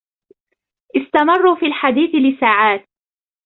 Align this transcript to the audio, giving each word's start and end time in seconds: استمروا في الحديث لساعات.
استمروا 0.95 1.55
في 1.55 1.65
الحديث 1.65 2.15
لساعات. 2.15 2.87